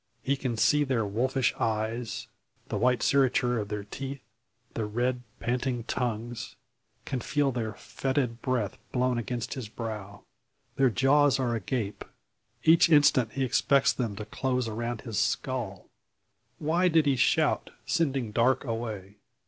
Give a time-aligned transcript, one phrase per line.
[0.23, 2.25] He can see their wolfish eyes,
[2.69, 4.23] the white serrature of their teeth,
[4.73, 6.55] the red panting tongues;
[7.05, 10.23] can feel their fetid breath blown against his brow.
[10.75, 12.03] Their jaws are agape.
[12.63, 15.87] Each instant he expects them to close around his skull!
[16.57, 19.17] Why did he shout, sending Darke away?